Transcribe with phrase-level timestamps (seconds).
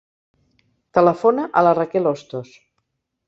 [0.99, 2.55] Telefona a la Raquel Ostos.